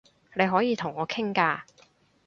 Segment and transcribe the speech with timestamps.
[0.33, 1.61] 你可以同我傾㗎